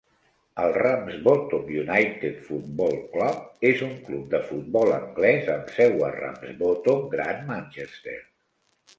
[0.61, 7.05] El Ramsbottom United Football Club és un club de futbol anglès amb seu a Ramsbottom,
[7.13, 8.17] Gran Manchester.